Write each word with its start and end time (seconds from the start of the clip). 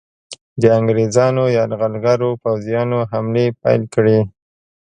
د 0.61 0.63
انګریزانو 0.77 1.43
یرغلګرو 1.57 2.29
پوځیانو 2.43 2.99
حملې 3.11 3.47
پیل 3.61 3.81
کړې. 3.93 4.19